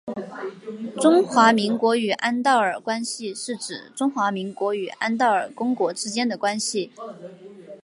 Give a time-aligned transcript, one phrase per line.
[0.99, 6.91] 中华民国与安道尔关系是指中华民国与安道尔公国之间的关系。